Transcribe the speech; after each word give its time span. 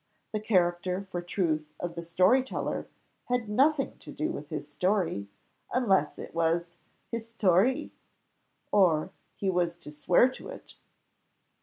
The 0.31 0.39
character 0.39 1.03
for 1.11 1.21
truth 1.21 1.75
of 1.79 1.93
the 1.93 2.01
story 2.01 2.41
teller 2.41 2.87
had 3.25 3.47
nothing 3.47 3.99
to 3.99 4.11
do 4.11 4.31
with 4.31 4.49
his 4.49 4.67
story, 4.67 5.27
unless 5.71 6.17
it 6.17 6.33
was 6.33 6.71
historique, 7.13 7.91
or 8.71 9.01
that 9.01 9.11
he 9.35 9.51
was 9.51 9.75
to 9.75 9.91
swear 9.91 10.27
to 10.29 10.47
it. 10.49 10.75